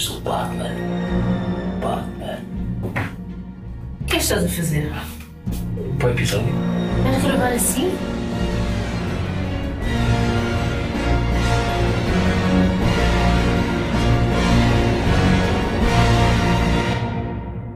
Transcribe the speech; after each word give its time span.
Sou 0.00 0.18
Batman. 0.22 0.74
Batman. 1.78 2.38
O 2.82 4.04
que 4.06 4.14
é 4.14 4.16
que 4.16 4.22
estás 4.22 4.42
a 4.42 4.48
fazer? 4.48 4.90
Para 5.98 6.08
o 6.08 6.10
episódio. 6.12 6.54
Vais 7.04 7.22
gravar 7.22 7.52
assim? 7.52 7.90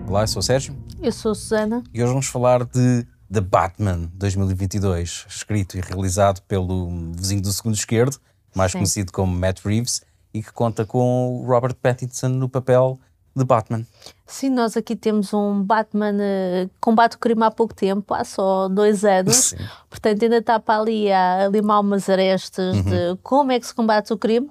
Olá, 0.09 0.23
eu 0.23 0.29
sou 0.29 0.41
o 0.41 0.43
Sérgio 0.43 0.75
Eu 1.03 1.13
sou 1.13 1.33
a 1.33 1.35
Susana. 1.35 1.85
e 1.93 2.03
hoje 2.03 2.11
vamos 2.11 2.29
falar 2.29 2.65
de 2.65 3.07
The 3.31 3.43
Batman 3.43 4.11
2022, 4.15 5.27
escrito 5.29 5.77
e 5.77 5.83
realizado 5.83 6.41
pelo 6.49 6.89
vizinho 7.15 7.43
do 7.43 7.53
segundo 7.53 7.75
esquerdo, 7.75 8.17
mais 8.57 8.73
Sim. 8.73 8.79
conhecido 8.79 9.13
como 9.13 9.37
Matt 9.37 9.61
Reeves, 9.63 10.01
e 10.35 10.43
que 10.43 10.53
conta 10.53 10.85
com 10.85 11.41
o 11.41 11.47
Robert 11.47 11.77
Pattinson 11.77 12.29
no 12.29 12.49
papel 12.49 12.99
de 13.37 13.45
Batman. 13.45 13.85
Sim, 14.27 14.51
nós 14.51 14.77
aqui 14.77 14.95
temos 14.95 15.33
um 15.33 15.63
Batman 15.63 16.17
eh, 16.21 16.69
que 16.73 16.81
combate 16.81 17.17
o 17.17 17.19
crime 17.19 17.45
há 17.45 17.51
pouco 17.51 17.75
tempo, 17.75 18.15
há 18.15 18.25
só 18.25 18.69
dois 18.69 19.05
anos. 19.05 19.37
Sim. 19.37 19.57
Portanto, 19.89 20.23
ainda 20.23 20.39
está 20.39 20.61
para 20.61 20.81
ali 20.81 21.11
a 21.11 21.49
limar 21.49 21.81
umas 21.81 22.09
arestas 22.09 22.77
de 22.85 23.17
como 23.23 23.53
é 23.53 23.59
que 23.59 23.67
se 23.67 23.75
combate 23.75 24.13
o 24.13 24.19
crime. 24.19 24.49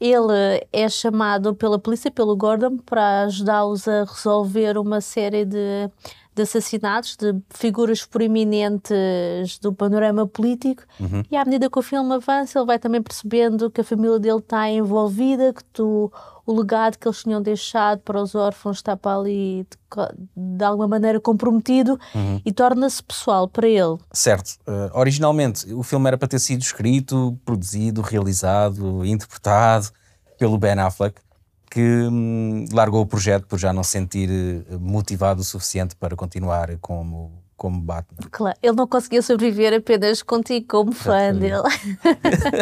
Ele 0.00 0.66
é 0.72 0.88
chamado 0.88 1.54
pela 1.54 1.78
polícia, 1.78 2.10
pelo 2.10 2.36
Gordon, 2.36 2.78
para 2.78 3.22
ajudá-los 3.22 3.86
a 3.86 4.04
resolver 4.04 4.76
uma 4.76 5.00
série 5.00 5.44
de, 5.44 5.88
de 6.34 6.42
assassinatos 6.42 7.16
de 7.16 7.34
figuras 7.50 8.04
proeminentes 8.04 9.58
do 9.60 9.72
panorama 9.72 10.26
político. 10.26 10.82
E 11.30 11.36
à 11.36 11.44
medida 11.44 11.70
que 11.70 11.78
o 11.78 11.82
filme 11.82 12.14
avança, 12.14 12.58
ele 12.58 12.66
vai 12.66 12.78
também 12.78 13.02
percebendo 13.02 13.70
que 13.70 13.80
a 13.80 13.84
família 13.84 14.18
dele 14.18 14.38
está 14.38 14.68
envolvida, 14.68 15.52
que 15.52 15.64
tu, 15.64 16.12
o 16.44 16.52
legado 16.52 16.98
que 16.98 17.06
eles 17.06 17.22
tinham 17.22 17.40
deixado 17.40 18.00
para 18.00 18.20
os 18.20 18.34
órfãos 18.34 18.78
está 18.78 18.96
para 18.96 19.18
ali 19.18 19.66
de, 19.70 20.58
de 20.58 20.64
alguma 20.64 20.88
maneira 20.88 21.20
comprometido 21.20 21.98
e 22.44 22.52
torna-se 22.52 23.02
pessoal 23.02 23.48
para 23.48 23.68
ele. 23.68 23.98
Certo. 24.12 24.58
Eh, 24.66 24.90
originalmente, 24.92 25.72
o 25.72 25.82
filme 25.82 26.08
era 26.08 26.18
para 26.18 26.28
ter 26.28 26.40
sido 26.40 26.60
escrito, 26.60 27.38
produzido, 27.44 28.00
realizado, 28.00 29.04
interpretado 29.04 29.90
pelo 30.36 30.58
Ben 30.58 30.78
Affleck, 30.78 31.20
que 31.70 31.80
hum, 31.80 32.66
largou 32.72 33.02
o 33.02 33.06
projeto 33.06 33.46
por 33.46 33.58
já 33.58 33.72
não 33.72 33.82
se 33.82 33.90
sentir 33.90 34.30
eh, 34.30 34.76
motivado 34.78 35.40
o 35.40 35.44
suficiente 35.44 35.96
para 35.96 36.14
continuar 36.14 36.76
como, 36.80 37.32
como 37.56 37.80
Batman. 37.80 38.28
Claro, 38.30 38.56
ele 38.62 38.76
não 38.76 38.86
conseguia 38.86 39.22
sobreviver 39.22 39.74
apenas 39.74 40.22
contigo 40.22 40.66
como 40.68 40.92
fã 40.92 41.34
dele. 41.34 41.62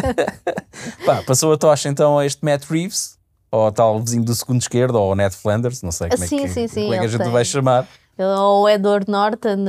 Pá, 1.04 1.22
passou 1.26 1.52
a 1.52 1.58
tocha 1.58 1.88
então 1.88 2.18
a 2.18 2.26
este 2.26 2.44
Matt 2.44 2.64
Reeves, 2.64 3.18
ou 3.50 3.70
tal 3.70 4.00
vizinho 4.00 4.24
do 4.24 4.34
segundo 4.34 4.60
esquerdo, 4.60 4.94
ou 4.96 5.14
Ned 5.14 5.34
Flanders, 5.34 5.82
não 5.82 5.92
sei 5.92 6.08
como, 6.08 6.26
Sim, 6.26 6.40
é, 6.40 6.42
que, 6.42 6.48
sim, 6.48 6.68
sim, 6.68 6.82
como 6.82 6.94
é 6.94 6.98
que 6.98 7.04
a 7.04 7.08
gente 7.08 7.22
tem. 7.22 7.32
vai 7.32 7.44
chamar, 7.44 7.86
Ou 8.18 8.62
o 8.62 8.68
Edward 8.68 9.10
Norton, 9.10 9.66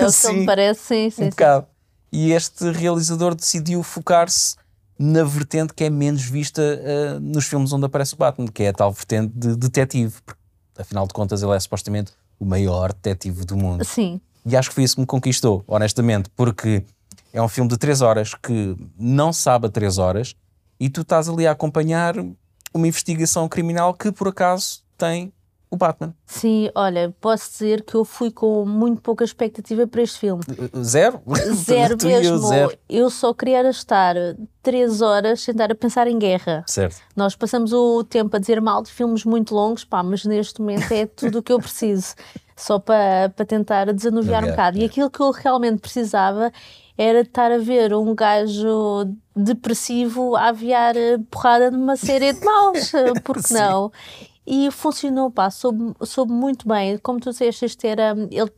é 0.00 0.06
o 0.06 0.12
que 0.12 0.32
me 0.32 0.46
parece, 0.46 0.80
sim, 0.80 1.10
sim. 1.10 1.22
um 1.22 1.24
sim. 1.24 1.30
bocado. 1.30 1.66
E 2.12 2.32
este 2.32 2.70
realizador 2.70 3.34
decidiu 3.34 3.82
focar-se 3.82 4.56
na 4.98 5.24
vertente 5.24 5.74
que 5.74 5.84
é 5.84 5.90
menos 5.90 6.22
vista 6.22 6.62
ah, 6.62 7.20
nos 7.20 7.46
filmes 7.46 7.72
onde 7.72 7.84
aparece 7.84 8.14
o 8.14 8.16
Batman, 8.16 8.46
que 8.48 8.62
é 8.62 8.68
a 8.68 8.72
tal 8.72 8.92
vertente 8.92 9.32
de 9.34 9.56
detetive. 9.56 10.14
Porque, 10.24 10.40
afinal 10.78 11.06
de 11.06 11.12
contas, 11.12 11.42
ele 11.42 11.52
é 11.52 11.60
supostamente 11.60 12.12
o 12.38 12.44
maior 12.44 12.92
detetive 12.92 13.44
do 13.44 13.56
mundo. 13.56 13.84
Sim, 13.84 14.20
E 14.44 14.56
acho 14.56 14.68
que 14.68 14.74
foi 14.74 14.84
isso 14.84 14.94
que 14.94 15.00
me 15.00 15.06
conquistou, 15.06 15.64
honestamente, 15.66 16.30
porque 16.36 16.84
é 17.32 17.42
um 17.42 17.48
filme 17.48 17.68
de 17.68 17.76
3 17.76 18.00
horas 18.00 18.34
que 18.34 18.76
não 18.98 19.32
sabe 19.32 19.66
a 19.66 19.70
3 19.70 19.98
horas 19.98 20.34
e 20.78 20.88
tu 20.88 21.02
estás 21.02 21.28
ali 21.28 21.46
a 21.46 21.52
acompanhar 21.52 22.14
uma 22.72 22.86
investigação 22.86 23.48
criminal 23.48 23.94
que 23.94 24.12
por 24.12 24.28
acaso 24.28 24.82
tem 24.96 25.32
o 25.70 25.76
Batman. 25.76 26.14
sim, 26.24 26.70
olha, 26.74 27.14
posso 27.20 27.50
dizer 27.50 27.82
que 27.82 27.94
eu 27.94 28.04
fui 28.04 28.30
com 28.30 28.64
muito 28.64 29.02
pouca 29.02 29.24
expectativa 29.24 29.86
para 29.86 30.02
este 30.02 30.18
filme. 30.18 30.42
Uh, 30.72 30.82
Zero? 30.82 31.20
Zero 31.54 31.96
eu, 32.02 32.08
mesmo. 32.08 32.38
zero. 32.38 32.78
Eu 32.88 33.10
só 33.10 33.34
queria 33.34 33.68
estar 33.68 34.14
três 34.62 35.02
horas 35.02 35.40
sem 35.40 35.52
estar 35.52 35.70
a 35.70 35.74
pensar 35.74 36.06
em 36.06 36.18
guerra. 36.18 36.64
Certo. 36.66 37.02
Nós 37.14 37.34
passamos 37.34 37.72
o 37.72 38.04
tempo 38.04 38.36
a 38.36 38.38
dizer 38.38 38.60
mal 38.60 38.82
de 38.82 38.90
filmes 38.90 39.24
muito 39.24 39.54
longos, 39.54 39.84
pá, 39.84 40.02
mas 40.02 40.24
neste 40.24 40.60
momento 40.60 40.90
é 40.92 41.06
tudo 41.06 41.38
o 41.38 41.42
que 41.42 41.52
eu 41.52 41.58
preciso, 41.58 42.14
só 42.56 42.78
para, 42.78 43.30
para 43.34 43.44
tentar 43.44 43.92
desanuviar 43.92 44.44
um 44.44 44.50
bocado. 44.50 44.78
E 44.78 44.82
é. 44.82 44.86
aquilo 44.86 45.10
que 45.10 45.20
eu 45.20 45.30
realmente 45.30 45.80
precisava 45.80 46.52
era 46.96 47.20
estar 47.20 47.52
a 47.52 47.58
ver 47.58 47.92
um 47.92 48.14
gajo 48.14 49.12
depressivo 49.34 50.34
a 50.34 50.48
aviar 50.48 50.96
eh, 50.96 51.18
porrada 51.30 51.70
numa 51.70 51.94
série 51.94 52.32
de 52.32 52.42
maus, 52.42 52.94
eh, 52.94 53.12
porque 53.22 53.52
não? 53.52 53.92
E 54.46 54.70
funcionou, 54.70 55.30
pá, 55.30 55.50
soube, 55.50 55.92
soube 56.02 56.32
muito 56.32 56.68
bem. 56.68 56.96
Como 56.98 57.18
tu 57.18 57.30
disseste, 57.30 57.64
este 57.64 57.86
era, 57.88 58.14
ele, 58.30 58.52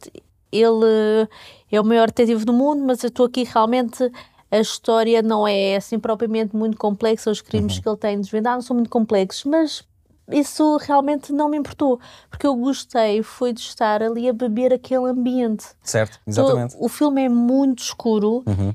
ele 0.52 1.28
é 1.72 1.80
o 1.80 1.84
maior 1.84 2.08
detetive 2.08 2.44
do 2.44 2.52
mundo, 2.52 2.84
mas 2.84 3.02
eu 3.02 3.08
estou 3.08 3.26
aqui 3.26 3.44
realmente. 3.44 4.10
A 4.50 4.58
história 4.58 5.20
não 5.22 5.46
é 5.46 5.76
assim 5.76 5.98
propriamente 5.98 6.56
muito 6.56 6.76
complexa, 6.78 7.30
os 7.30 7.42
crimes 7.42 7.78
que 7.78 7.86
ele 7.86 7.98
tem 7.98 8.16
de 8.16 8.22
desvendar 8.22 8.54
não 8.54 8.62
são 8.62 8.74
muito 8.74 8.88
complexos, 8.88 9.44
mas 9.44 9.82
isso 10.30 10.78
realmente 10.78 11.34
não 11.34 11.50
me 11.50 11.58
importou, 11.58 12.00
porque 12.30 12.46
eu 12.46 12.54
gostei 12.56 13.22
foi 13.22 13.52
de 13.52 13.60
estar 13.60 14.02
ali 14.02 14.26
a 14.26 14.32
beber 14.32 14.72
aquele 14.72 15.06
ambiente. 15.10 15.66
Certo, 15.82 16.18
exatamente. 16.26 16.76
O, 16.78 16.86
o 16.86 16.88
filme 16.88 17.24
é 17.24 17.28
muito 17.28 17.82
escuro 17.82 18.42
Uhum. 18.46 18.74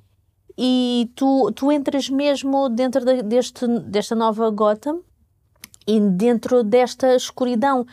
e 0.56 1.12
tu, 1.16 1.52
tu 1.56 1.72
entras 1.72 2.08
mesmo 2.08 2.70
dentro 2.70 3.04
da- 3.04 3.22
deste, 3.24 3.68
desta 3.68 4.14
nova 4.16 4.48
Gotham 4.52 5.00
e 5.88 6.00
dentro 6.00 6.64
desta 6.64 7.16
escuridão. 7.16 7.86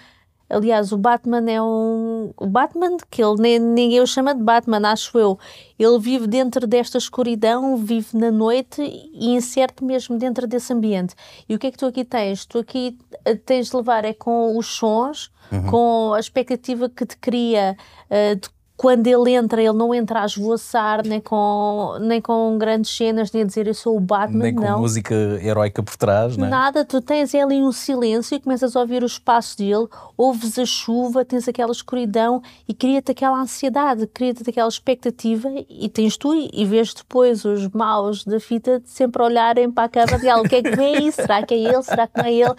Aliás, 0.48 0.90
o 0.90 0.98
Batman 0.98 1.48
é 1.48 1.62
um. 1.62 2.32
O 2.36 2.46
Batman, 2.46 2.96
que 3.08 3.22
ele 3.22 3.40
nem, 3.40 3.58
ninguém 3.60 4.00
o 4.00 4.06
chama 4.06 4.34
de 4.34 4.42
Batman, 4.42 4.90
acho 4.90 5.16
eu. 5.16 5.38
Ele 5.78 5.98
vive 6.00 6.26
dentro 6.26 6.66
desta 6.66 6.98
escuridão, 6.98 7.76
vive 7.76 8.16
na 8.16 8.32
noite 8.32 8.82
e 8.82 9.30
inserte 9.30 9.84
mesmo 9.84 10.18
dentro 10.18 10.48
desse 10.48 10.72
ambiente. 10.72 11.14
E 11.48 11.54
o 11.54 11.58
que 11.58 11.68
é 11.68 11.70
que 11.70 11.78
tu 11.78 11.86
aqui 11.86 12.04
tens? 12.04 12.44
Tu 12.46 12.58
aqui 12.58 12.98
eh, 13.24 13.36
tens 13.36 13.70
de 13.70 13.76
levar 13.76 14.04
é 14.04 14.12
com 14.12 14.58
os 14.58 14.66
sons, 14.66 15.30
com 15.70 16.14
a 16.14 16.18
expectativa 16.18 16.88
que 16.88 17.06
te 17.06 17.16
cria 17.16 17.76
eh, 18.08 18.34
de 18.34 18.48
quando 18.80 19.06
ele 19.06 19.32
entra, 19.34 19.60
ele 19.60 19.74
não 19.74 19.94
entra 19.94 20.22
a 20.22 20.24
esvoaçar, 20.24 21.06
nem 21.06 21.20
com, 21.20 21.98
nem 22.00 22.18
com 22.18 22.56
grandes 22.56 22.90
cenas, 22.96 23.30
nem 23.30 23.42
a 23.42 23.44
dizer 23.44 23.66
eu 23.66 23.74
sou 23.74 23.94
o 23.94 24.00
Batman, 24.00 24.44
Nem 24.44 24.54
com 24.54 24.62
não. 24.62 24.78
música 24.80 25.14
heroica 25.14 25.82
por 25.82 25.98
trás, 25.98 26.34
não 26.34 26.46
é? 26.46 26.48
Nada, 26.48 26.82
tu 26.82 26.98
tens 27.02 27.34
ali 27.34 27.60
um 27.60 27.72
silêncio 27.72 28.34
e 28.34 28.40
começas 28.40 28.74
a 28.74 28.80
ouvir 28.80 29.04
os 29.04 29.18
passos 29.18 29.54
dele, 29.54 29.86
ouves 30.16 30.58
a 30.58 30.64
chuva, 30.64 31.26
tens 31.26 31.46
aquela 31.46 31.72
escuridão 31.72 32.40
e 32.66 32.72
cria-te 32.72 33.10
aquela 33.12 33.38
ansiedade, 33.42 34.06
cria-te 34.06 34.48
aquela 34.48 34.70
expectativa 34.70 35.50
e 35.68 35.86
tens 35.90 36.16
tu 36.16 36.32
e, 36.34 36.64
vês 36.64 36.94
depois 36.94 37.44
os 37.44 37.68
maus 37.68 38.24
da 38.24 38.40
fita 38.40 38.80
sempre 38.86 39.22
olharem 39.22 39.70
para 39.70 39.84
a 39.84 39.88
câmara 39.90 40.18
de 40.18 40.26
"Ah, 40.26 40.40
o 40.40 40.44
que 40.44 40.54
é 40.56 40.62
que 40.62 40.74
vem 40.74 41.06
isso? 41.06 41.20
Será 41.20 41.42
que 41.42 41.52
é 41.52 41.58
ele? 41.58 41.82
Será 41.82 42.06
que 42.06 42.16
não 42.16 42.24
é 42.24 42.32
ele? 42.32 42.54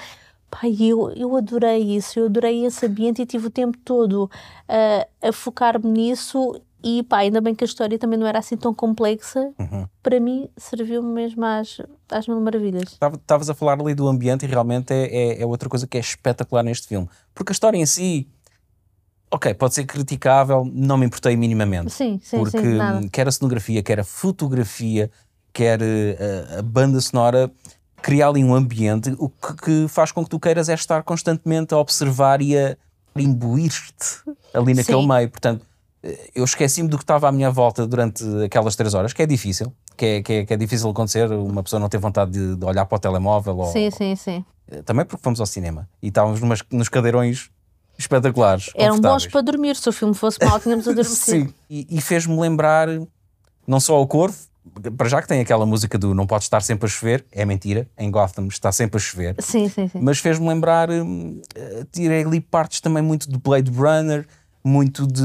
Pai, 0.51 0.75
eu, 0.79 1.09
eu 1.13 1.35
adorei 1.37 1.95
isso, 1.95 2.19
eu 2.19 2.25
adorei 2.25 2.65
esse 2.65 2.85
ambiente 2.85 3.21
e 3.21 3.25
tive 3.25 3.47
o 3.47 3.49
tempo 3.49 3.77
todo 3.85 4.29
ah, 4.67 5.07
a 5.21 5.31
focar-me 5.31 5.89
nisso 5.89 6.61
e 6.83 7.03
pá, 7.03 7.19
ainda 7.19 7.39
bem 7.39 7.55
que 7.55 7.63
a 7.63 7.67
história 7.67 7.97
também 7.97 8.19
não 8.19 8.27
era 8.27 8.39
assim 8.39 8.57
tão 8.57 8.73
complexa, 8.73 9.51
Uhum. 9.57 9.87
para 10.03 10.19
mim 10.19 10.49
serviu-me 10.57 11.07
mesmo 11.13 11.45
às, 11.45 11.77
às 12.09 12.27
mil 12.27 12.41
maravilhas. 12.41 12.83
Estava- 12.93 13.15
Estavas 13.15 13.49
a 13.49 13.53
falar 13.53 13.79
ali 13.79 13.93
do 13.95 14.07
ambiente 14.07 14.43
e 14.43 14.47
realmente 14.47 14.91
é, 14.91 15.05
é- 15.37 15.41
é 15.41 15.45
outra 15.45 15.69
coisa 15.69 15.87
que 15.87 15.95
é 15.97 16.01
espetacular 16.01 16.63
neste 16.63 16.87
filme. 16.87 17.07
Porque 17.33 17.51
a 17.51 17.53
história 17.53 17.77
em 17.77 17.85
si, 17.85 18.27
ok, 19.31 19.53
pode 19.53 19.73
ser 19.75 19.85
criticável, 19.85 20.69
não 20.73 20.97
me 20.97 21.05
importei 21.05 21.35
minimamente. 21.37 21.91
Sim, 21.91 22.19
sim, 22.21 22.37
porque 22.37 22.59
sim, 22.59 23.07
quer 23.09 23.27
a 23.27 23.31
cenografia, 23.31 23.81
quer 23.81 23.99
a 23.99 24.03
fotografia, 24.03 25.09
quer 25.53 25.79
eh, 25.81 26.17
a, 26.55 26.59
a 26.59 26.61
banda 26.61 26.99
sonora, 26.99 27.49
cria 28.01 28.27
ali 28.27 28.43
um 28.43 28.53
ambiente, 28.53 29.15
o 29.17 29.29
que, 29.29 29.53
que 29.55 29.87
faz 29.87 30.11
com 30.11 30.23
que 30.23 30.29
tu 30.29 30.39
queiras 30.39 30.69
é 30.69 30.73
estar 30.73 31.03
constantemente 31.03 31.73
a 31.73 31.77
observar 31.77 32.41
e 32.41 32.57
a 32.57 32.75
imbuir-te 33.15 34.21
ali 34.53 34.73
naquele 34.73 35.01
Sim. 35.01 35.07
meio. 35.07 35.29
Portanto, 35.29 35.65
eh, 36.03 36.31
eu 36.35 36.43
esqueci-me 36.43 36.89
do 36.89 36.97
que 36.97 37.03
estava 37.03 37.27
à 37.27 37.31
minha 37.31 37.51
volta 37.51 37.85
durante 37.85 38.23
aquelas 38.43 38.75
três 38.75 38.93
horas, 38.93 39.13
que 39.13 39.21
é 39.21 39.25
difícil, 39.25 39.73
que 39.95 40.05
é, 40.05 40.23
que 40.23 40.33
é, 40.33 40.45
que 40.45 40.53
é 40.53 40.57
difícil 40.57 40.89
acontecer, 40.89 41.31
uma 41.31 41.61
pessoa 41.63 41.79
não 41.79 41.89
ter 41.89 41.97
vontade 41.97 42.31
de, 42.31 42.55
de 42.55 42.65
olhar 42.65 42.85
para 42.85 42.95
o 42.95 42.99
telemóvel 42.99 43.57
ou, 43.57 43.71
Sim, 43.71 43.91
sim, 43.91 44.15
sim. 44.15 44.45
eh, 44.69 44.81
também 44.81 45.05
porque 45.05 45.21
fomos 45.23 45.39
ao 45.39 45.45
cinema 45.45 45.87
e 46.01 46.07
estávamos 46.07 46.41
numas, 46.41 46.61
nos 46.71 46.89
cadeirões 46.89 47.49
espetaculares. 47.97 48.71
Eram 48.75 48.99
bons 48.99 49.27
para 49.27 49.41
dormir. 49.41 49.75
Se 49.75 49.87
o 49.87 49.91
filme 49.91 50.15
fosse 50.15 50.43
mau, 50.43 50.59
tínhamos 50.59 50.87
adormecido. 50.89 51.49
Sim, 51.49 51.53
e, 51.69 51.85
e 51.89 52.01
fez-me 52.01 52.39
lembrar 52.39 52.87
não 53.67 53.79
só 53.79 54.01
o 54.01 54.07
Corvo, 54.07 54.37
para 54.95 55.09
já 55.09 55.21
que 55.21 55.27
tem 55.27 55.39
aquela 55.41 55.65
música 55.65 55.97
do 55.97 56.13
Não 56.13 56.27
Pode 56.27 56.43
Estar 56.43 56.61
Sempre 56.61 56.85
a 56.85 56.89
Chover, 56.89 57.25
é 57.31 57.43
mentira, 57.45 57.87
em 57.97 58.11
Gotham 58.11 58.47
está 58.47 58.71
sempre 58.71 58.97
a 58.97 58.99
chover, 58.99 59.35
Sim, 59.39 59.67
sim, 59.67 59.87
sim. 59.87 59.99
mas 60.01 60.19
fez-me 60.19 60.47
lembrar, 60.47 60.89
hum, 60.91 61.41
eh, 61.55 61.85
tirei 61.91 62.23
ali 62.23 62.39
partes 62.39 62.79
também 62.79 63.01
muito 63.01 63.29
de 63.29 63.37
Blade 63.39 63.71
Runner, 63.71 64.25
muito 64.63 65.07
de 65.07 65.23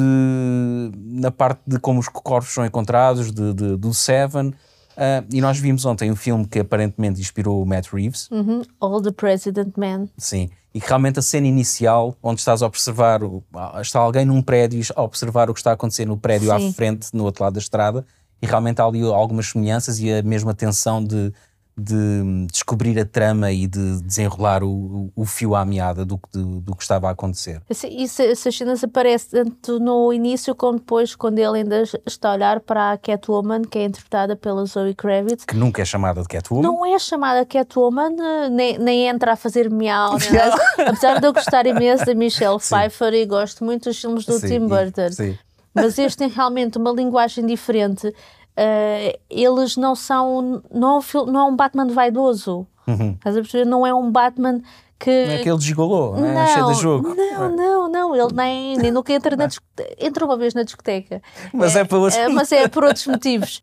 na 0.94 1.30
parte 1.30 1.60
de 1.66 1.78
como 1.78 2.00
os 2.00 2.08
corpos 2.08 2.52
são 2.54 2.64
encontrados, 2.64 3.30
de, 3.30 3.52
de- 3.52 3.76
do 3.76 3.92
Seven. 3.92 4.54
Ah, 4.96 5.22
e 5.30 5.42
nós 5.42 5.58
vimos 5.58 5.84
ontem 5.84 6.10
um 6.10 6.16
filme 6.16 6.46
que 6.46 6.60
aparentemente 6.60 7.20
inspirou 7.20 7.62
o 7.62 7.66
Matt 7.66 7.88
Reeves, 7.92 8.30
Uhum. 8.30 8.62
All 8.80 9.02
the 9.02 9.10
President 9.12 9.74
Man. 9.76 10.08
sim, 10.16 10.48
e 10.72 10.80
que 10.80 10.86
realmente 10.88 11.18
a 11.18 11.22
cena 11.22 11.46
inicial, 11.46 12.16
onde 12.22 12.40
estás 12.40 12.62
a 12.62 12.66
observar, 12.66 13.22
o- 13.22 13.44
está 13.82 13.98
alguém 14.00 14.24
num 14.24 14.40
prédio 14.40 14.82
a 14.96 15.02
observar 15.02 15.50
o 15.50 15.52
que 15.54 15.60
está 15.60 15.72
a 15.72 15.74
acontecer 15.74 16.06
no 16.06 16.16
prédio 16.16 16.50
à 16.50 16.58
Sim. 16.58 16.72
frente, 16.72 17.08
no 17.12 17.24
outro 17.24 17.44
lado 17.44 17.52
da 17.52 17.60
estrada, 17.60 18.06
e 18.40 18.46
realmente 18.46 18.80
há 18.80 18.84
ali 18.84 19.02
algumas 19.02 19.46
semelhanças 19.48 19.98
e 19.98 20.12
a 20.12 20.22
mesma 20.22 20.52
tensão 20.54 21.02
de, 21.02 21.32
de 21.78 22.46
descobrir 22.50 22.98
a 22.98 23.04
trama 23.04 23.52
e 23.52 23.66
de 23.66 24.00
desenrolar 24.02 24.62
o, 24.64 25.10
o 25.14 25.24
fio 25.26 25.54
à 25.54 25.62
meada 25.64 26.04
do, 26.06 26.16
que- 26.16 26.28
do, 26.32 26.60
do 26.60 26.74
que 26.74 26.82
estava 26.82 27.08
a 27.08 27.10
acontecer. 27.10 27.60
Isso, 27.68 28.22
essas 28.22 28.56
cenas 28.56 28.82
aparecem 28.82 29.44
tanto 29.44 29.78
no 29.78 30.10
início 30.12 30.54
como 30.54 30.78
depois, 30.78 31.14
quando 31.14 31.38
ele 31.38 31.58
ainda 31.58 31.82
está 32.06 32.30
a 32.30 32.34
olhar 32.34 32.60
para 32.60 32.92
a 32.92 32.98
Catwoman, 32.98 33.60
que 33.62 33.78
é 33.78 33.84
interpretada 33.84 34.34
pela 34.36 34.64
Zoe 34.64 34.94
Kravitz. 34.94 35.44
Que 35.44 35.54
nunca 35.56 35.82
é 35.82 35.84
chamada 35.84 36.22
de 36.22 36.28
Catwoman. 36.28 36.62
Não 36.62 36.86
é 36.86 36.98
chamada 36.98 37.44
Catwoman, 37.44 38.10
nem, 38.50 38.78
nem 38.78 39.08
entra 39.08 39.32
a 39.32 39.36
fazer 39.36 39.70
miau, 39.70 40.14
apesar 40.86 41.20
de 41.20 41.26
eu 41.26 41.32
gostar 41.32 41.66
imenso 41.66 42.06
da 42.06 42.14
Michelle 42.14 42.58
Pfeiffer 42.58 43.12
e 43.12 43.26
gosto 43.26 43.62
muito 43.64 43.84
dos 43.84 44.00
filmes 44.00 44.24
do 44.24 44.38
Sim, 44.38 44.46
Tim 44.48 44.66
Burton. 44.66 45.10
sim. 45.12 45.38
Mas 45.76 45.99
este 45.99 46.17
tem 46.19 46.28
realmente 46.28 46.78
uma 46.78 46.90
linguagem 46.90 47.46
diferente. 47.46 48.12
Eh, 48.56 49.19
eles 49.31 49.76
não 49.76 49.94
são. 49.94 50.62
Não 50.73 50.96
é, 50.99 51.19
um, 51.19 51.26
não 51.26 51.40
é 51.40 51.44
um 51.44 51.55
Batman 51.55 51.87
vaidoso. 51.88 52.67
Estás 52.88 53.37
a 53.37 53.40
perceber? 53.40 53.64
Não 53.67 53.87
é 53.87 53.93
um 53.94 54.11
Batman 54.11 54.61
que. 54.99 55.11
Uhum. 55.11 55.26
Não 55.26 55.32
é 55.32 55.37
aquele 55.40 55.61
gigolô, 55.61 56.17
não 56.17 56.26
é? 56.40 56.46
cheio 56.55 56.67
de 56.73 56.81
jogo. 56.81 57.14
Não, 57.14 57.55
não, 57.55 57.88
não, 57.88 58.17
ele 58.17 58.32
nem, 58.32 58.76
nem 58.78 58.90
nunca 58.90 59.12
entra 59.12 59.37
na 59.37 59.46
discoteca. 59.46 59.94
Entra 59.99 60.25
uma 60.25 60.37
vez 60.38 60.55
na 60.55 60.62
discoteca. 60.62 61.20
Mas 61.52 61.76
é 61.76 61.84
para 61.84 61.99
outros- 61.99 62.32
mas 62.34 62.50
é 62.52 62.67
por 62.69 62.84
outros 62.84 63.06
motivos. 63.06 63.61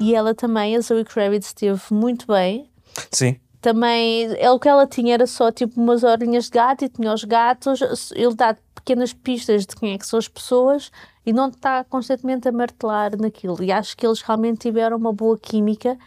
E 0.00 0.14
ela 0.14 0.34
também, 0.34 0.76
a 0.76 0.80
Zoe 0.80 1.04
Kravitz, 1.04 1.48
esteve 1.48 1.80
muito 1.90 2.26
bem. 2.26 2.70
Sim. 3.10 3.36
Também, 3.60 4.32
é 4.38 4.50
o 4.50 4.58
que 4.58 4.68
ela 4.68 4.86
tinha 4.86 5.14
era 5.14 5.26
só 5.26 5.50
tipo 5.50 5.80
umas 5.80 6.04
orelhinhas 6.04 6.44
de 6.44 6.50
gato 6.52 6.84
e 6.84 6.88
tinha 6.88 7.12
os 7.12 7.24
gatos. 7.24 7.80
Ele 8.12 8.34
dá 8.34 8.56
pequenas 8.74 9.12
pistas 9.12 9.66
de 9.66 9.74
quem 9.76 9.94
é 9.94 9.98
que 9.98 10.06
são 10.06 10.18
as 10.18 10.28
pessoas 10.28 10.90
e 11.26 11.32
não 11.32 11.48
está 11.48 11.82
constantemente 11.84 12.48
a 12.48 12.52
martelar 12.52 13.16
naquilo. 13.20 13.62
E 13.62 13.72
acho 13.72 13.96
que 13.96 14.06
eles 14.06 14.20
realmente 14.22 14.60
tiveram 14.60 14.96
uma 14.96 15.12
boa 15.12 15.36
química. 15.38 15.98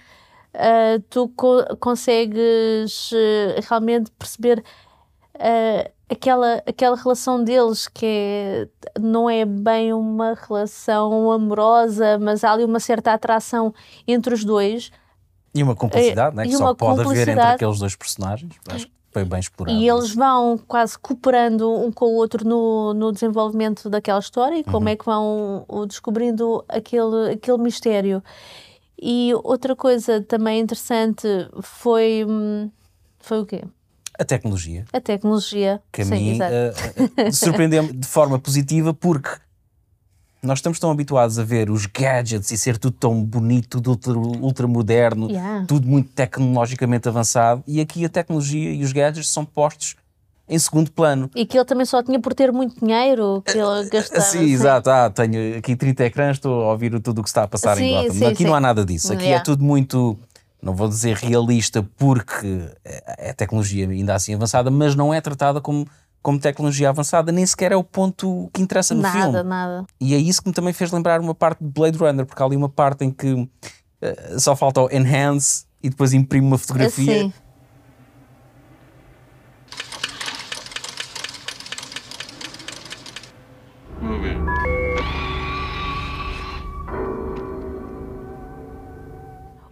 Ah, 0.53 1.01
tu 1.09 1.29
co- 1.29 1.65
consegues 1.79 3.11
eh, 3.13 3.59
realmente 3.69 4.11
perceber 4.11 4.63
ah, 5.39 5.89
aquela, 6.09 6.63
aquela 6.67 6.95
relação 6.95 7.43
deles 7.43 7.87
que 7.87 8.05
é- 8.05 8.67
não 8.99 9.29
é 9.29 9.45
bem 9.45 9.93
uma 9.93 10.33
relação 10.35 11.31
amorosa, 11.31 12.17
mas 12.19 12.43
há 12.43 12.51
ali 12.53 12.63
uma 12.65 12.79
certa 12.79 13.13
atração 13.13 13.73
entre 14.07 14.33
os 14.33 14.43
dois. 14.43 14.91
E 15.53 15.61
uma 15.63 15.75
cumplicidade, 15.75 16.35
né? 16.35 16.45
e 16.45 16.49
que 16.49 16.55
só 16.55 16.73
pode 16.73 17.01
haver 17.01 17.27
entre 17.29 17.41
aqueles 17.43 17.79
dois 17.79 17.95
personagens. 17.95 18.53
Acho 18.69 18.87
que 18.87 18.93
foi 19.11 19.25
bem 19.25 19.39
explorado. 19.39 19.77
E 19.77 19.89
eles 19.89 20.15
vão 20.15 20.57
quase 20.67 20.97
cooperando 20.97 21.69
um 21.69 21.91
com 21.91 22.05
o 22.05 22.15
outro 22.15 22.47
no, 22.47 22.93
no 22.93 23.11
desenvolvimento 23.11 23.89
daquela 23.89 24.19
história 24.19 24.55
e 24.55 24.59
Uhum. 24.65 24.71
como 24.71 24.87
é 24.89 24.95
que 24.95 25.03
vão 25.05 25.65
uh, 25.67 25.85
descobrindo 25.85 26.63
aquele, 26.69 27.33
aquele 27.33 27.57
mistério. 27.57 28.23
E 29.01 29.31
outra 29.43 29.75
coisa 29.75 30.21
também 30.21 30.59
interessante 30.61 31.27
foi. 31.61 32.23
hum, 32.27 32.69
Foi 33.19 33.39
o 33.41 33.45
quê? 33.45 33.63
A 34.19 34.23
tecnologia, 34.23 34.85
A 34.93 35.01
tecnologia. 35.01 35.81
que 35.91 36.01
a 36.03 36.05
Sim, 36.05 36.15
mim 36.15 36.39
eh, 36.41 37.31
surpreendeu-me 37.31 37.91
de 37.91 38.07
forma 38.07 38.37
positiva 38.37 38.93
porque 38.93 39.29
nós 40.43 40.57
estamos 40.59 40.79
tão 40.79 40.89
habituados 40.91 41.37
a 41.37 41.43
ver 41.43 41.69
os 41.69 41.85
gadgets 41.85 42.51
e 42.51 42.57
ser 42.57 42.77
tudo 42.77 42.95
tão 42.99 43.23
bonito, 43.23 43.79
tudo 43.79 43.91
ultra, 43.91 44.13
ultra 44.17 44.67
moderno, 44.67 45.29
Yeah. 45.29 45.65
tudo 45.67 45.87
muito 45.87 46.09
tecnologicamente 46.13 47.07
avançado 47.07 47.63
e 47.67 47.79
aqui 47.79 48.03
a 48.05 48.09
tecnologia 48.09 48.71
e 48.73 48.83
os 48.83 48.91
gadgets 48.91 49.29
são 49.29 49.45
postos 49.45 49.95
em 50.49 50.57
segundo 50.59 50.91
plano. 50.91 51.29
E 51.35 51.45
que 51.45 51.57
ele 51.57 51.63
também 51.65 51.85
só 51.85 52.01
tinha 52.03 52.19
por 52.19 52.33
ter 52.33 52.51
muito 52.51 52.77
dinheiro 52.83 53.41
que 53.45 53.57
ele 53.57 53.89
gastava. 53.89 54.21
Sim, 54.21 54.51
exato. 54.51 54.89
Ah, 54.89 55.09
tenho 55.09 55.57
aqui 55.57 55.75
30 55.75 56.03
ecrãs, 56.05 56.37
estou 56.37 56.63
a 56.63 56.71
ouvir 56.71 56.99
tudo 56.99 57.19
o 57.19 57.23
que 57.23 57.29
está 57.29 57.43
a 57.43 57.47
passar 57.47 57.77
Sim, 57.77 57.83
em 57.85 57.91
Gotham. 58.03 58.13
sim, 58.15 58.25
aqui 58.25 58.37
sim. 58.37 58.43
não 58.45 58.55
há 58.55 58.59
nada 58.59 58.83
disso. 58.83 59.13
Aqui 59.13 59.23
é 59.23 59.27
Yeah. 59.27 59.45
tudo 59.45 59.63
muito, 59.63 60.19
não 60.61 60.75
vou 60.75 60.89
dizer 60.89 61.15
realista 61.15 61.81
porque 61.97 62.67
é 62.83 63.29
é 63.29 63.33
tecnologia 63.33 63.87
ainda 63.87 64.15
assim 64.15 64.33
avançada, 64.33 64.69
mas 64.71 64.93
não 64.95 65.13
é 65.13 65.21
tratada 65.21 65.61
como, 65.61 65.87
como 66.21 66.39
tecnologia 66.39 66.89
avançada, 66.89 67.31
nem 67.31 67.45
sequer 67.45 67.71
é 67.71 67.75
o 67.75 67.83
ponto 67.83 68.49
que 68.53 68.61
interessa 68.61 68.93
no 68.93 69.01
Nada, 69.01 69.19
filme. 69.19 69.43
nada. 69.43 69.85
E 69.99 70.13
é 70.13 70.17
isso 70.17 70.41
que 70.41 70.49
me 70.49 70.53
também 70.53 70.73
fez 70.73 70.91
lembrar 70.91 71.19
uma 71.19 71.33
parte 71.33 71.63
de 71.63 71.69
Blade 71.69 71.97
Runner, 71.97 72.25
porque 72.25 72.41
há 72.41 72.45
ali 72.45 72.55
uma 72.55 72.69
parte 72.69 73.03
em 73.03 73.11
que 73.11 73.49
eh, 74.01 74.35
só 74.37 74.55
falta 74.55 74.81
o 74.81 74.89
enhance 74.91 75.65
e 75.81 75.89
depois 75.89 76.13
imprime 76.13 76.45
uma 76.45 76.57
fotografia. 76.57 77.21
Assim. 77.21 77.33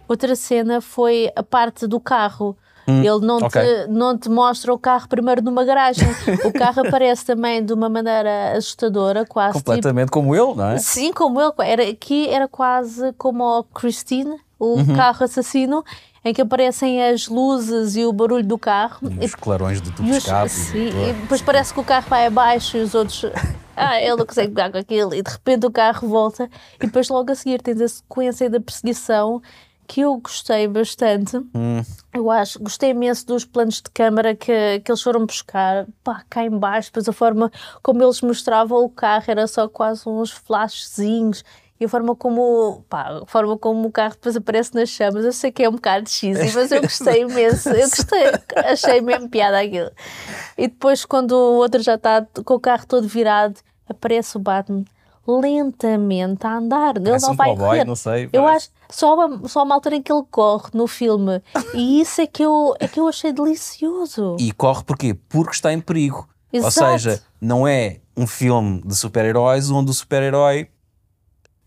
Outra 0.08 0.34
cena 0.34 0.80
foi 0.80 1.30
a 1.36 1.42
parte 1.42 1.86
do 1.86 2.00
carro. 2.00 2.56
Ele 2.98 3.26
não, 3.26 3.38
Hum, 3.38 3.44
ok. 3.44 3.62
te, 3.62 3.86
não 3.90 4.18
te 4.18 4.28
mostra 4.28 4.72
o 4.72 4.78
carro 4.78 5.08
primeiro 5.08 5.42
numa 5.42 5.64
garagem. 5.64 6.08
o 6.44 6.52
carro 6.52 6.86
aparece 6.86 7.24
também 7.24 7.64
de 7.64 7.72
uma 7.72 7.88
maneira 7.88 8.52
assustadora, 8.56 9.24
quase 9.24 9.58
tipo 9.58 9.64
Completamente 9.66 10.10
como 10.10 10.34
ele, 10.34 10.54
não 10.54 10.70
é? 10.70 10.78
Sim, 10.78 11.12
como 11.12 11.40
ele. 11.40 11.52
Era, 11.60 11.88
aqui 11.88 12.28
era 12.28 12.46
quase 12.48 13.12
como 13.18 13.44
o 13.44 13.64
Christine, 13.64 14.36
o 14.58 14.76
Uhum. 14.78 14.94
carro 14.96 15.24
assassino, 15.24 15.82
em 16.24 16.34
que 16.34 16.42
aparecem 16.42 17.02
as 17.02 17.28
luzes 17.28 17.96
e 17.96 18.04
o 18.04 18.12
barulho 18.12 18.44
do 18.46 18.58
carro. 18.58 18.98
E 19.20 19.24
os 19.24 19.34
clarões 19.34 19.80
do 19.80 19.90
tubo 19.90 20.06
E 20.08 20.10
os- 20.12 20.18
escape. 20.18 20.50
sim, 20.50 20.88
e 21.08 21.12
depois 21.14 21.40
parece 21.40 21.72
que 21.72 21.80
o 21.80 21.84
carro 21.84 22.06
vai 22.10 22.26
abaixo 22.26 22.76
e 22.76 22.80
os 22.80 22.94
outros. 22.94 23.24
Ah, 23.82 23.98
ele 23.98 24.14
não 24.14 24.26
consegue 24.26 24.48
pegar 24.48 24.70
com 24.70 24.76
aquilo. 24.76 25.14
E 25.14 25.22
de 25.22 25.30
repente 25.30 25.64
o 25.66 25.70
carro 25.70 26.06
volta. 26.06 26.50
E 26.78 26.84
depois 26.84 27.08
logo 27.08 27.32
a 27.32 27.34
seguir 27.34 27.62
tens 27.62 27.80
a 27.80 27.88
sequência 27.88 28.50
da 28.50 28.60
perseguição 28.60 29.40
que 29.90 30.02
eu 30.02 30.16
gostei 30.18 30.68
bastante. 30.68 31.36
Hum. 31.36 31.82
Eu 32.14 32.30
acho, 32.30 32.60
gostei 32.60 32.90
imenso 32.90 33.26
dos 33.26 33.44
planos 33.44 33.82
de 33.82 33.90
câmara 33.90 34.36
que, 34.36 34.78
que 34.84 34.90
eles 34.90 35.02
foram 35.02 35.26
buscar. 35.26 35.84
Pá, 36.04 36.22
cá 36.30 36.44
em 36.44 36.50
baixo, 36.50 36.90
depois 36.90 37.08
a 37.08 37.12
forma 37.12 37.50
como 37.82 38.00
eles 38.00 38.20
mostravam 38.20 38.84
o 38.84 38.88
carro 38.88 39.24
era 39.26 39.48
só 39.48 39.68
quase 39.68 40.08
uns 40.08 40.30
flashzinhos. 40.30 41.44
E 41.80 41.86
a 41.86 41.88
forma 41.88 42.14
como, 42.14 42.84
pá, 42.88 43.20
a 43.22 43.26
forma 43.26 43.58
como 43.58 43.88
o 43.88 43.90
carro 43.90 44.12
depois 44.12 44.36
aparece 44.36 44.72
nas 44.76 44.90
chamas, 44.90 45.24
eu 45.24 45.32
sei 45.32 45.50
que 45.50 45.64
é 45.64 45.68
um 45.68 45.72
bocado 45.72 46.08
cheesy, 46.08 46.54
mas 46.54 46.70
eu 46.70 46.82
gostei 46.82 47.22
imenso. 47.22 47.70
Eu 47.70 47.88
gostei, 47.88 48.24
achei 48.64 49.00
mesmo 49.00 49.28
piada 49.28 49.58
aquilo. 49.58 49.90
E 50.56 50.68
depois, 50.68 51.04
quando 51.04 51.32
o 51.32 51.56
outro 51.56 51.82
já 51.82 51.96
está 51.96 52.24
com 52.44 52.54
o 52.54 52.60
carro 52.60 52.86
todo 52.86 53.08
virado, 53.08 53.58
aparece 53.88 54.36
o 54.36 54.40
Batman 54.40 54.84
lentamente 55.38 56.46
a 56.46 56.56
andar. 56.56 56.96
Ele 56.96 57.04
Parece 57.06 57.26
não 57.26 57.32
um 57.32 57.36
vai 57.36 57.48
cowboy, 57.50 57.66
correr. 57.68 57.84
não 57.84 57.96
sei, 57.96 58.28
Eu 58.32 58.46
acho 58.46 58.70
só 58.88 59.14
uma, 59.14 59.48
só 59.48 59.62
uma 59.62 59.74
altura 59.74 59.96
em 59.96 60.02
que 60.02 60.12
ele 60.12 60.24
corre 60.30 60.70
no 60.74 60.86
filme. 60.86 61.42
E 61.74 62.00
isso 62.00 62.20
é 62.20 62.26
que 62.26 62.42
eu, 62.42 62.74
é 62.80 62.88
que 62.88 62.98
eu 62.98 63.06
achei 63.08 63.32
delicioso. 63.32 64.36
E 64.40 64.50
corre 64.52 64.82
porquê? 64.84 65.14
Porque 65.28 65.52
está 65.52 65.72
em 65.72 65.80
perigo. 65.80 66.28
Ou 66.52 66.58
Exato. 66.58 66.72
seja, 66.98 67.22
não 67.40 67.66
é 67.68 67.98
um 68.16 68.26
filme 68.26 68.82
de 68.84 68.96
super-heróis 68.96 69.70
onde 69.70 69.90
o 69.90 69.94
super-herói 69.94 70.68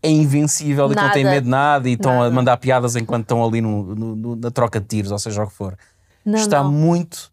é 0.02 0.10
invencível 0.10 0.86
e 0.86 0.94
que 0.94 1.00
não 1.00 1.10
tem 1.10 1.24
Nada. 1.24 1.34
medo 1.36 1.44
de 1.44 1.50
nada 1.50 1.88
e 1.88 1.92
estão 1.94 2.12
a 2.12 2.24
Nada. 2.24 2.30
mandar 2.34 2.56
piadas 2.58 2.94
enquanto 2.94 3.22
estão 3.22 3.42
ali 3.42 3.62
no- 3.62 3.94
no- 3.94 4.36
na 4.36 4.50
troca 4.50 4.78
de 4.78 4.86
tiros, 4.86 5.10
ou 5.10 5.18
seja 5.18 5.42
o 5.42 5.46
que 5.46 5.54
for. 5.54 5.74
Não, 6.24 6.38
está 6.38 6.62
não. 6.62 6.70
muito. 6.70 7.32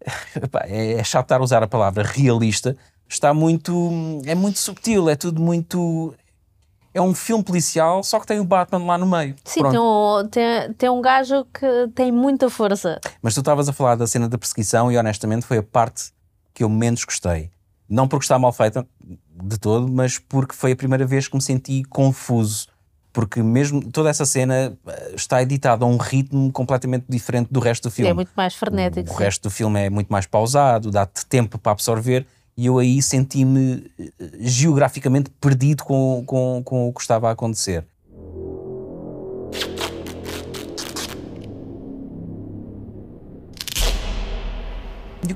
É, 0.66 0.92
é 0.94 1.04
chato 1.04 1.26
estar 1.26 1.40
a 1.40 1.42
usar 1.44 1.62
a 1.62 1.66
palavra 1.66 2.02
realista. 2.04 2.76
Está 3.12 3.34
muito. 3.34 3.90
É 4.24 4.34
muito 4.34 4.58
subtil, 4.58 5.10
é 5.10 5.14
tudo 5.14 5.38
muito. 5.38 6.14
É 6.94 7.00
um 7.00 7.14
filme 7.14 7.44
policial, 7.44 8.02
só 8.02 8.18
que 8.18 8.26
tem 8.26 8.40
o 8.40 8.44
Batman 8.44 8.86
lá 8.86 8.96
no 8.96 9.06
meio. 9.06 9.36
Sim, 9.44 9.62
tem 9.70 9.78
um, 9.78 10.28
tem, 10.30 10.72
tem 10.72 10.88
um 10.88 11.00
gajo 11.02 11.44
que 11.52 11.88
tem 11.94 12.10
muita 12.10 12.48
força. 12.48 12.98
Mas 13.20 13.34
tu 13.34 13.40
estavas 13.40 13.68
a 13.68 13.72
falar 13.72 13.96
da 13.96 14.06
cena 14.06 14.28
da 14.30 14.38
perseguição 14.38 14.90
e 14.90 14.96
honestamente 14.96 15.44
foi 15.44 15.58
a 15.58 15.62
parte 15.62 16.10
que 16.54 16.64
eu 16.64 16.70
menos 16.70 17.04
gostei. 17.04 17.50
Não 17.86 18.08
porque 18.08 18.24
está 18.24 18.38
mal 18.38 18.52
feita 18.52 18.86
de 19.30 19.58
todo, 19.58 19.92
mas 19.92 20.18
porque 20.18 20.54
foi 20.54 20.72
a 20.72 20.76
primeira 20.76 21.04
vez 21.04 21.28
que 21.28 21.36
me 21.36 21.42
senti 21.42 21.82
confuso. 21.84 22.66
Porque 23.12 23.42
mesmo 23.42 23.90
toda 23.90 24.08
essa 24.08 24.24
cena 24.24 24.74
eh, 24.86 25.12
está 25.14 25.42
editada 25.42 25.84
a 25.84 25.88
um 25.88 25.98
ritmo 25.98 26.50
completamente 26.50 27.04
diferente 27.10 27.48
do 27.50 27.60
resto 27.60 27.88
do 27.88 27.90
filme. 27.90 28.10
É 28.10 28.14
muito 28.14 28.32
mais 28.34 28.54
frenético. 28.54 29.10
O 29.10 29.16
sim. 29.18 29.22
resto 29.22 29.42
do 29.42 29.50
filme 29.50 29.80
é 29.80 29.90
muito 29.90 30.08
mais 30.08 30.24
pausado, 30.24 30.90
dá-te 30.90 31.26
tempo 31.26 31.58
para 31.58 31.72
absorver 31.72 32.26
e 32.56 32.66
eu 32.66 32.78
aí 32.78 33.00
senti-me 33.00 33.90
eh, 33.98 34.12
geograficamente 34.40 35.30
perdido 35.40 35.84
com, 35.84 36.22
com, 36.26 36.62
com 36.64 36.88
o 36.88 36.92
que 36.92 37.00
estava 37.00 37.28
a 37.28 37.32
acontecer. 37.32 37.86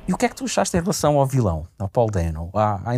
E 0.09 0.13
o 0.13 0.17
que 0.17 0.27
é 0.27 0.29
que 0.29 0.35
tu 0.35 0.45
achaste 0.45 0.77
em 0.77 0.81
relação 0.81 1.19
ao 1.19 1.27
vilão, 1.27 1.67
ao 1.79 1.89
Paul 1.89 2.11
Dano? 2.11 2.51
À- 2.53 2.81
à 2.91 2.97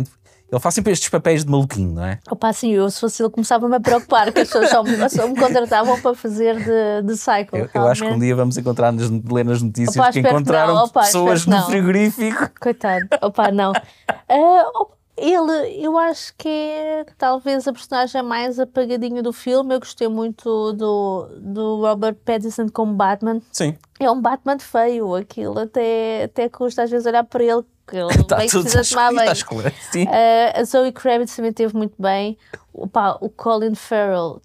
ele 0.51 0.59
faz 0.59 0.75
sempre 0.75 0.91
estes 0.91 1.09
papéis 1.09 1.43
de 1.45 1.51
maluquinho, 1.51 1.93
não 1.93 2.03
é? 2.05 2.19
Opa, 2.29 2.49
assim, 2.49 2.71
eu 2.71 2.89
se 2.89 2.99
fosse 2.99 3.21
ele 3.21 3.29
começava-me 3.29 3.75
a 3.75 3.79
preocupar 3.79 4.31
que 4.31 4.39
as 4.39 4.47
pessoas 4.47 4.69
só 4.69 4.83
me, 4.83 5.09
só 5.09 5.27
me 5.27 5.35
contratavam 5.39 5.99
para 6.01 6.15
fazer 6.15 6.55
de, 6.57 7.07
de 7.07 7.17
cycle. 7.17 7.59
Eu, 7.59 7.69
eu 7.73 7.87
acho 7.87 8.03
que 8.03 8.09
um 8.09 8.19
dia 8.19 8.35
vamos 8.35 8.57
encontrar 8.57 8.91
nas 8.91 9.09
ler 9.09 9.45
nas 9.45 9.61
notícias 9.61 9.95
Opa, 9.95 10.11
que 10.11 10.19
espero 10.19 10.35
que 10.35 10.41
encontraram 10.41 10.75
não. 10.75 10.83
Opa, 10.85 11.01
pessoas 11.01 11.45
no 11.45 11.61
frigorífico. 11.65 12.49
Coitado, 12.59 13.07
opa, 13.21 13.51
não. 13.51 13.73
Ah, 14.31 14.69
op- 14.75 14.93
ele, 15.17 15.83
eu 15.83 15.97
acho 15.97 16.33
que 16.37 16.47
é 16.47 17.05
talvez 17.17 17.67
a 17.67 17.73
personagem 17.73 18.21
mais 18.23 18.57
apagadinha 18.59 19.21
do 19.21 19.33
filme. 19.33 19.75
Eu 19.75 19.79
gostei 19.79 20.07
muito 20.07 20.71
do, 20.73 21.27
do 21.41 21.81
Robert 21.81 22.15
Pattinson 22.23 22.69
como 22.69 22.93
Batman. 22.93 23.41
Sim. 23.51 23.75
É 23.99 24.09
um 24.09 24.21
Batman 24.21 24.57
feio, 24.59 25.13
aquilo 25.15 25.59
até, 25.59 26.23
até 26.23 26.47
custa 26.47 26.83
às 26.83 26.89
vezes 26.89 27.05
olhar 27.05 27.23
para 27.25 27.43
ele, 27.43 27.63
que 27.89 27.97
ele 27.97 28.11
Está 28.21 28.37
bem 28.37 28.47
tudo 28.47 28.63
precisa 28.63 28.95
tomar 28.95 29.13
bem. 29.13 29.73
Sim. 29.91 30.05
Ah, 30.07 30.59
a 30.59 30.63
Zoe 30.63 30.91
Kravitz 30.91 31.35
também 31.35 31.53
teve 31.53 31.75
muito 31.75 31.95
bem. 31.99 32.37
Opa, 32.73 33.17
o 33.19 33.29
Colin 33.29 33.75
Farrell, 33.75 34.41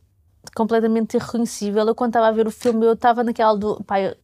completamente 0.54 1.16
irreconhecível. 1.16 1.86
Eu 1.86 1.94
quando 1.94 2.10
estava 2.10 2.28
a 2.28 2.32
ver 2.32 2.46
o 2.46 2.50
filme, 2.50 2.86
eu 2.86 2.94
estava 2.94 3.22
naquela 3.22 3.56
do. 3.56 3.82
Pá, 3.84 4.00
eu, 4.00 4.16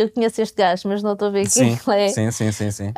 eu 0.00 0.10
conheço 0.10 0.40
este 0.42 0.56
gajo, 0.56 0.88
mas 0.88 1.02
não 1.02 1.12
estou 1.12 1.28
a 1.28 1.30
ver 1.30 1.42
quem 1.42 1.76
Sim, 1.76 1.78
ele 1.92 2.00
é. 2.04 2.08
sim, 2.08 2.30
sim, 2.30 2.52
sim, 2.52 2.70
sim. 2.70 2.92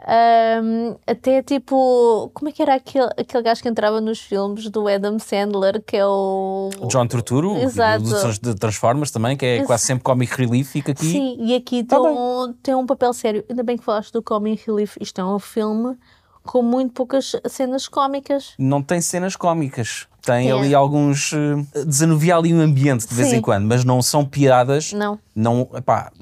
Um, 0.62 0.96
até 1.06 1.42
tipo, 1.42 2.30
como 2.34 2.48
é 2.48 2.52
que 2.52 2.62
era 2.62 2.74
aquele, 2.74 3.08
aquele 3.16 3.42
gajo 3.42 3.62
que 3.62 3.68
entrava 3.68 4.00
nos 4.00 4.20
filmes 4.20 4.68
do 4.68 4.86
Adam 4.88 5.18
Sandler, 5.18 5.82
que 5.86 5.96
é 5.96 6.06
o. 6.06 6.70
O 6.80 6.86
John 6.88 7.06
Turturro, 7.06 7.56
Exato. 7.58 8.04
de 8.40 8.54
Transformers 8.54 9.10
também, 9.10 9.36
que 9.36 9.44
é 9.46 9.56
Ex- 9.58 9.66
quase 9.66 9.84
sempre 9.86 10.04
comic 10.04 10.34
relief, 10.36 10.70
fica 10.70 10.92
aqui. 10.92 11.06
Sim, 11.10 11.36
e 11.40 11.54
aqui 11.54 11.84
Tá 11.84 11.96
tem, 12.00 12.06
um, 12.08 12.54
tem 12.62 12.74
um 12.74 12.86
papel 12.86 13.12
sério. 13.12 13.44
Ainda 13.48 13.62
bem 13.62 13.76
que 13.76 13.84
falaste 13.84 14.12
do 14.12 14.22
Comic 14.22 14.62
Relief. 14.66 14.96
Isto 15.00 15.20
é 15.20 15.24
um 15.24 15.38
filme 15.38 15.96
com 16.42 16.62
muito 16.62 16.92
poucas 16.92 17.32
cenas 17.48 17.86
cómicas. 17.88 18.54
Não 18.58 18.82
tem 18.82 19.00
cenas 19.00 19.36
cómicas. 19.36 20.06
Tem 20.22 20.48
Tem. 20.48 20.52
ali 20.52 20.74
alguns. 20.74 21.32
eh, 21.32 21.84
desanuvia 21.84 22.36
ali 22.36 22.52
o 22.52 22.60
ambiente 22.60 23.06
de 23.08 23.14
vez 23.14 23.28
Sim. 23.28 23.36
em 23.36 23.40
quando, 23.40 23.66
mas 23.66 23.84
não 23.84 24.02
são 24.02 24.24
piadas. 24.24 24.92
Não. 24.92 25.18
Não. 25.34 25.68
Epá, 25.74 26.12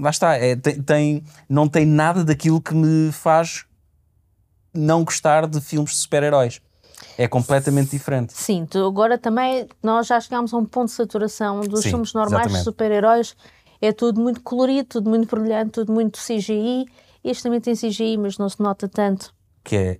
lá 0.00 0.10
está. 0.10 0.34
é, 0.36 0.56
tem, 0.56 0.82
tem- 0.82 1.24
não 1.48 1.68
tem 1.68 1.84
nada 1.86 2.24
daquilo 2.24 2.60
que 2.60 2.74
me 2.74 3.10
faz 3.12 3.64
não 4.74 5.04
gostar 5.04 5.46
de 5.46 5.60
filmes 5.60 5.90
de 5.92 5.96
super-heróis. 5.98 6.60
É 7.18 7.26
completamente 7.28 7.90
diferente. 7.90 8.32
Sim, 8.32 8.64
tu 8.64 8.78
agora 8.86 9.18
também 9.18 9.68
nós 9.82 10.06
já 10.06 10.20
chegámos 10.20 10.54
a 10.54 10.56
um 10.56 10.64
ponto 10.64 10.86
de 10.86 10.92
saturação 10.92 11.60
dos 11.60 11.80
Sim, 11.82 11.90
filmes 11.90 12.14
normais 12.14 12.42
de 12.44 12.48
exatamente. 12.52 12.64
super-heróis. 12.64 13.36
É 13.80 13.92
tudo 13.92 14.20
muito 14.20 14.40
colorido, 14.40 14.88
tudo 14.88 15.10
muito 15.10 15.34
brilhante, 15.36 15.72
tudo 15.72 15.92
muito 15.92 16.18
CGI. 16.18 16.86
Este 17.24 17.42
também 17.42 17.60
tem 17.60 17.74
CGI, 17.74 18.16
mas 18.16 18.38
não 18.38 18.48
se 18.48 18.60
nota 18.60 18.88
tanto. 18.88 19.34
Que 19.64 19.76
é. 19.76 19.98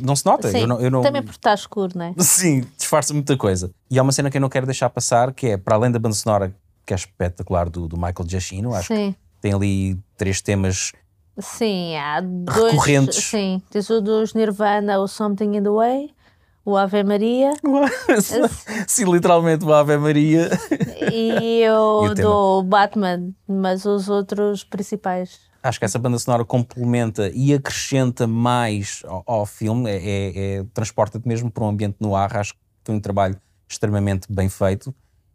Não 0.00 0.16
se 0.16 0.24
nota? 0.24 0.50
Sim, 0.50 0.60
eu 0.60 0.66
não, 0.66 0.80
eu 0.80 0.90
não- 0.90 1.02
também 1.02 1.22
porque 1.22 1.36
está 1.36 1.52
escuro, 1.52 1.92
não 1.94 2.06
é? 2.06 2.14
Sim, 2.18 2.64
disfarça 2.76 3.12
muita 3.12 3.36
coisa. 3.36 3.70
E 3.90 3.98
há 3.98 4.02
uma 4.02 4.12
cena 4.12 4.30
que 4.30 4.38
eu 4.38 4.40
não 4.40 4.48
quero 4.48 4.64
deixar 4.64 4.88
passar, 4.88 5.32
que 5.34 5.48
é, 5.48 5.56
para 5.58 5.76
além 5.76 5.90
da 5.90 5.98
banda 5.98 6.14
sonora, 6.14 6.54
que 6.86 6.92
é 6.92 6.96
espetacular, 6.96 7.68
do, 7.68 7.86
do 7.88 7.96
Michael 7.96 8.28
Giacchino, 8.28 8.74
acho 8.74 8.88
que 8.88 8.94
Sim. 8.96 9.14
tem 9.40 9.52
ali 9.52 9.98
três 10.16 10.40
temas 10.40 10.92
Sim, 11.38 11.96
há 11.96 12.20
dois. 12.20 12.72
Recorrentes. 12.72 13.24
Sim, 13.24 13.62
tens 13.70 13.88
o 13.88 14.00
dos 14.00 14.34
Nirvana, 14.34 14.98
o 14.98 15.08
Something 15.08 15.56
in 15.56 15.62
the 15.62 15.70
Way, 15.70 16.10
o 16.64 16.76
Ave 16.76 17.02
Maria 17.02 17.52
Sim, 18.86 19.10
literalmente 19.10 19.64
uma 19.64 19.80
Ave 19.80 19.96
Maria. 19.96 20.50
e 21.10 21.64
o, 21.70 22.04
o 22.10 22.14
do 22.14 22.62
Batman, 22.64 23.30
mas 23.48 23.84
os 23.84 24.08
outros 24.08 24.62
principais. 24.64 25.40
Acho 25.62 25.78
que 25.78 25.84
essa 25.84 25.98
banda 25.98 26.18
sonora 26.18 26.44
complementa 26.44 27.30
e 27.32 27.54
acrescenta 27.54 28.26
mais 28.26 29.02
ao, 29.06 29.22
ao 29.26 29.46
filme, 29.46 29.88
é, 29.90 29.96
é- 29.96 30.56
é- 30.58 30.64
transporta-te 30.74 31.26
mesmo 31.26 31.50
para 31.50 31.64
um 31.64 31.68
ambiente 31.68 31.96
no 32.00 32.16
ar. 32.16 32.36
Acho 32.36 32.52
que 32.54 32.60
foi 32.84 32.94
um 32.96 33.00
trabalho 33.00 33.40
extremamente 33.68 34.26
bem 34.30 34.48
feito. 34.48 34.92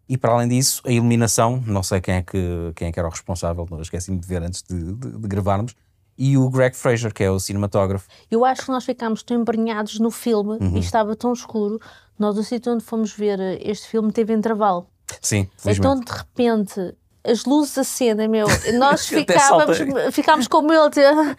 E 0.10 0.18
para 0.18 0.32
além 0.32 0.48
disso, 0.48 0.82
a 0.86 0.92
iluminação, 0.92 1.62
não 1.66 1.84
sei 1.84 2.00
quem 2.00 2.16
é 2.16 2.22
que, 2.22 2.72
quem 2.76 2.88
é 2.88 2.92
que 2.92 3.00
era 3.00 3.08
o 3.08 3.12
responsável, 3.12 3.68
não 3.70 3.82
esqueci-me 3.82 4.18
de 4.20 4.28
ver 4.28 4.42
antes 4.42 4.64
de, 4.64 4.94
de- 4.94 5.12
de 5.18 5.28
gravarmos, 5.28 5.76
e 6.18 6.38
o 6.38 6.50
Greg 6.50 6.76
Fraser, 6.76 7.14
que 7.14 7.24
é 7.24 7.30
o 7.30 7.40
cinematógrafo. 7.40 8.08
Eu 8.32 8.44
acho 8.46 8.64
que 8.66 8.72
nós 8.72 8.86
ficámos 8.86 9.22
tão 9.22 9.40
embrenhados 9.42 10.00
no 10.00 10.10
filme 10.10 10.58
Uhum. 10.60 10.78
e 10.78 10.80
estava 10.80 11.16
tão 11.16 11.34
escuro. 11.34 11.80
Nós, 12.18 12.38
o 12.38 12.44
sítio 12.44 12.74
onde 12.74 12.84
fomos 12.84 13.12
ver 13.12 13.40
este 13.62 13.88
filme, 13.88 14.12
teve 14.12 14.34
intervalo. 14.34 14.88
Sim, 15.22 15.48
felizmente. 15.58 16.02
Então, 16.02 16.04
de 16.04 16.12
repente, 16.12 16.96
as 17.24 17.46
luzes 17.46 17.78
acendem, 17.78 18.28
meu. 18.28 18.48
Nós 18.80 19.06
ficávamos, 19.08 19.78
ficámos 20.12 20.48
como 20.48 20.74
ele. 20.74 20.90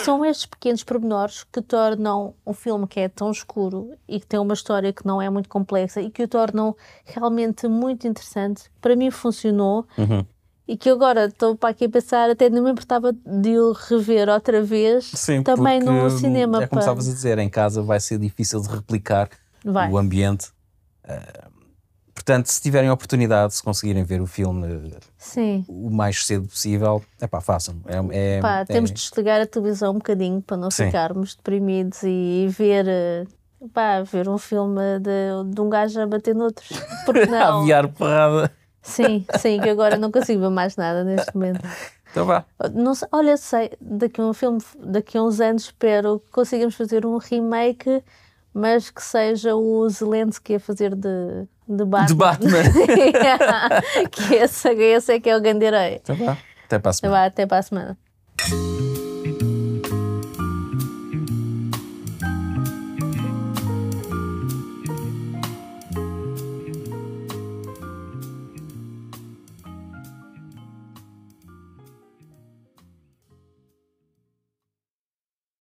São 0.05 0.25
estes 0.25 0.47
pequenos 0.47 0.83
pormenores 0.85 1.45
que 1.45 1.61
tornam 1.63 2.35
um 2.47 2.53
filme 2.53 2.87
que 2.87 3.01
é 3.01 3.09
tão 3.09 3.31
escuro 3.31 3.93
e 4.09 4.21
que 4.21 4.27
tem 4.27 4.39
uma 4.39 4.55
história 4.55 4.93
que 4.93 5.07
não 5.07 5.21
é 5.21 5.29
muito 5.31 5.49
complexa 5.49 6.01
e 6.01 6.11
que 6.11 6.23
o 6.23 6.29
tornam 6.29 6.77
realmente 7.05 7.67
muito 7.69 8.07
interessante. 8.07 8.65
Para 8.81 8.95
mim 8.97 9.11
funcionou 9.11 9.87
Uhum. 9.97 10.25
e 10.69 10.77
que 10.77 10.89
agora 10.91 11.27
estou 11.27 11.57
para 11.57 11.71
aqui 11.71 11.85
a 11.87 11.89
pensar, 11.89 12.31
até 12.31 12.49
não 12.51 12.63
me 12.63 12.71
importava 12.71 13.13
de 13.13 13.59
o 13.59 13.73
rever 13.73 14.29
outra 14.29 14.63
vez 14.63 15.05
Sim, 15.15 15.43
também 15.43 15.81
no 15.81 16.11
cinema. 16.11 16.59
É 16.59 16.67
como 16.67 16.71
para- 16.71 16.81
estavas 16.81 17.09
a 17.09 17.13
dizer, 17.13 17.39
em 17.39 17.49
casa 17.49 17.83
vai 17.83 18.01
ser 18.01 18.19
difícil 18.19 18.61
de 18.61 18.69
replicar 18.69 19.29
Vai. 19.65 19.91
o 19.91 19.97
ambiente. 19.99 20.51
Ah, 21.07 21.49
portanto, 22.15 22.47
se 22.47 22.61
tiverem 22.63 22.91
oportunidade, 22.91 23.55
se 23.55 23.63
conseguirem 23.63 24.05
ver 24.05 24.21
o 24.21 24.27
filme 24.27 24.93
Sim. 25.19 25.65
o 25.69 25.91
mais 25.91 26.25
cedo 26.27 26.47
possível, 26.49 27.03
é 27.21 27.27
pá, 27.27 27.41
façam. 27.41 27.77
É, 27.87 28.37
é- 28.37 28.41
Pá, 28.41 28.61
é- 28.61 28.65
temos 28.65 28.91
de 28.91 28.97
desligar 29.03 29.41
a 29.41 29.47
televisão 29.47 29.91
um 29.93 29.99
bocadinho 29.99 30.41
para 30.41 30.57
não 30.57 30.71
Sim. 30.71 30.87
ficarmos 30.87 31.35
deprimidos 31.35 32.03
e 32.05 32.47
ver, 32.51 32.87
eh, 32.89 33.25
pá, 33.73 34.03
ver 34.03 34.29
um 34.29 34.39
filme 34.39 34.81
de, 35.01 35.53
de 35.55 35.61
um 35.61 35.69
gajo 35.69 36.01
a 36.01 36.07
bater 36.07 36.35
noutros. 36.35 36.69
Porque 37.05 37.27
não? 37.27 37.61
aviar 37.63 37.89
porrada. 37.89 38.51
Sim, 38.83 39.25
sim, 39.39 39.61
que 39.61 39.69
agora 39.71 39.97
não 39.97 40.13
consigo 40.13 40.41
ver 40.43 40.51
mais 40.51 40.77
nada 40.77 41.03
neste 41.05 41.35
momento. 41.35 41.61
Então 42.15 42.27
vá. 42.27 42.45
Não 42.73 42.93
olha, 43.11 43.37
sei, 43.37 43.73
daqui 43.81 44.21
a 44.21 44.25
um 44.25 44.33
filme, 44.33 44.61
daqui 44.79 45.19
a 45.19 45.23
uns 45.25 45.41
anos 45.41 45.65
espero 45.65 46.21
que 46.21 46.31
consigamos 46.31 46.77
fazer 46.77 47.05
um 47.05 47.17
remake, 47.17 48.05
mas 48.53 48.89
que 48.89 49.03
seja 49.03 49.57
o 49.57 49.89
Zelensky 49.89 50.55
a 50.55 50.61
fazer 50.61 50.95
de, 50.95 51.09
de 51.69 51.85
Batman. 51.85 52.07
De 52.07 52.15
Batman. 52.15 52.63
que 54.11 54.35
esse, 54.35 54.69
esse 54.69 55.13
é 55.15 55.21
que 55.21 55.31
é 55.31 55.37
o 55.37 55.41
grande 55.41 55.65
herói. 55.65 56.01
Então. 56.03 56.17
Até 56.67 56.79
para 56.79 56.91
a 56.91 56.93
semana. 56.93 57.25
até 57.27 57.47
para 57.47 57.59
a 57.59 57.63
semana. 57.63 57.99